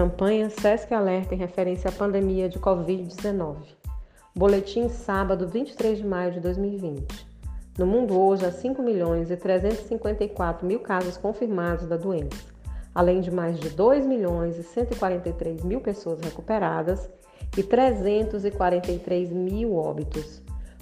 Campanha 0.00 0.48
SESC 0.48 0.94
Alerta 0.94 1.34
em 1.34 1.36
referência 1.36 1.90
à 1.90 1.92
pandemia 1.92 2.48
de 2.48 2.58
Covid-19. 2.58 3.56
Boletim 4.34 4.88
sábado 4.88 5.46
23 5.46 5.98
de 5.98 6.06
maio 6.06 6.32
de 6.32 6.40
2020. 6.40 7.26
No 7.76 7.86
mundo 7.86 8.18
hoje 8.18 8.46
há 8.46 8.50
5 8.50 8.82
milhões 8.82 9.30
e 9.30 9.36
354 9.36 10.66
mil 10.66 10.80
casos 10.80 11.18
confirmados 11.18 11.86
da 11.86 11.98
doença, 11.98 12.46
além 12.94 13.20
de 13.20 13.30
mais 13.30 13.60
de 13.60 13.68
2 13.68 14.06
milhões 14.06 14.56
e 14.56 14.62
143 14.62 15.62
mil 15.64 15.82
pessoas 15.82 16.18
recuperadas 16.22 17.10
e 17.54 17.62
343 17.62 19.30
mil 19.30 19.76
óbitos. 19.76 20.40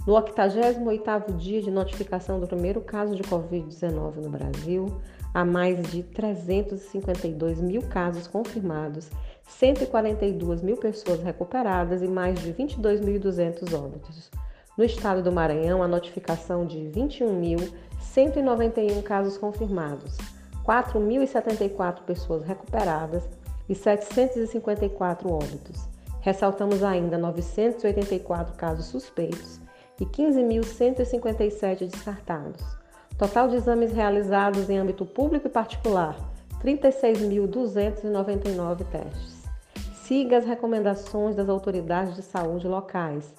No 0.09 0.15
88º 0.15 1.37
dia 1.37 1.61
de 1.61 1.71
notificação 1.71 2.41
do 2.41 2.47
primeiro 2.47 2.81
caso 2.81 3.15
de 3.15 3.23
Covid-19 3.25 4.23
no 4.23 4.31
Brasil, 4.31 4.87
há 5.35 5.45
mais 5.45 5.83
de 5.91 6.03
352 6.03 7.61
mil 7.61 7.83
casos 7.83 8.27
confirmados, 8.27 9.11
142 9.47 10.63
mil 10.63 10.79
pessoas 10.79 11.23
recuperadas 11.23 12.01
e 12.01 12.09
mais 12.09 12.41
de 12.41 12.55
22.200 12.55 13.79
óbitos. 13.79 14.31
No 14.79 14.85
estado 14.85 15.23
do 15.23 15.31
Maranhão, 15.31 15.83
a 15.83 15.89
notificação 15.89 16.65
de 16.65 16.79
21.191 16.79 19.03
casos 19.03 19.37
confirmados, 19.37 20.17
4.074 20.65 22.01
pessoas 22.05 22.45
recuperadas 22.45 23.29
e 23.69 23.75
754 23.75 25.31
óbitos. 25.31 25.87
Ressaltamos 26.23 26.83
ainda 26.83 27.19
984 27.19 28.57
casos 28.57 28.87
suspeitos 28.87 29.68
e 30.01 30.07
15.157 30.07 31.87
descartados. 31.87 32.65
Total 33.17 33.49
de 33.49 33.57
exames 33.57 33.93
realizados 33.93 34.71
em 34.71 34.79
âmbito 34.79 35.05
público 35.05 35.49
e 35.49 35.51
particular: 35.51 36.17
36.299 36.63 38.85
testes. 38.91 39.43
Siga 40.03 40.39
as 40.39 40.45
recomendações 40.45 41.35
das 41.35 41.49
autoridades 41.49 42.15
de 42.15 42.23
saúde 42.23 42.69
locais. 42.69 43.35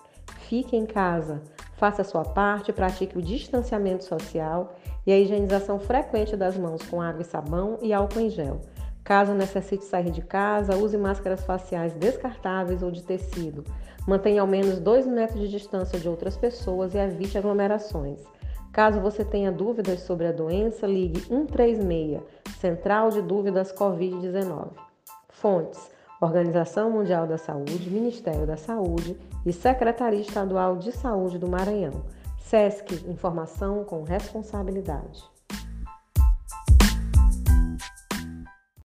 Fique 0.47 0.75
em 0.75 0.85
casa, 0.85 1.41
faça 1.77 2.01
a 2.01 2.05
sua 2.05 2.25
parte, 2.25 2.73
pratique 2.73 3.17
o 3.17 3.21
distanciamento 3.21 4.03
social 4.03 4.75
e 5.07 5.11
a 5.11 5.17
higienização 5.17 5.79
frequente 5.79 6.35
das 6.35 6.57
mãos 6.57 6.83
com 6.83 7.01
água 7.01 7.21
e 7.21 7.25
sabão 7.25 7.79
e 7.81 7.93
álcool 7.93 8.19
em 8.19 8.29
gel. 8.29 8.59
Caso 9.03 9.33
necessite 9.33 9.85
sair 9.85 10.11
de 10.11 10.21
casa, 10.21 10.75
use 10.75 10.97
máscaras 10.97 11.43
faciais 11.43 11.93
descartáveis 11.93 12.83
ou 12.83 12.91
de 12.91 13.03
tecido. 13.03 13.63
Mantenha 14.07 14.41
ao 14.41 14.47
menos 14.47 14.79
2 14.79 15.07
metros 15.07 15.41
de 15.41 15.49
distância 15.49 15.99
de 15.99 16.07
outras 16.07 16.37
pessoas 16.37 16.93
e 16.93 16.97
evite 16.97 17.37
aglomerações. 17.37 18.19
Caso 18.71 18.99
você 18.99 19.25
tenha 19.25 19.51
dúvidas 19.51 20.01
sobre 20.01 20.27
a 20.27 20.31
doença, 20.31 20.85
ligue 20.85 21.21
136, 21.21 22.21
Central 22.59 23.09
de 23.09 23.21
Dúvidas 23.21 23.73
Covid-19. 23.73 24.69
Fontes: 25.29 25.89
Organização 26.21 26.91
Mundial 26.91 27.25
da 27.25 27.37
Saúde, 27.37 27.89
Ministério 27.89 28.45
da 28.45 28.57
Saúde 28.57 29.17
e 29.45 29.51
Secretaria 29.51 30.21
Estadual 30.21 30.77
de 30.77 30.91
Saúde 30.91 31.39
do 31.39 31.47
Maranhão. 31.47 32.03
SESC 32.37 32.93
Informação 33.07 33.83
com 33.83 34.03
Responsabilidade. 34.03 35.23